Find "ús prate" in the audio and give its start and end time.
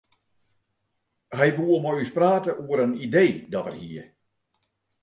2.03-2.51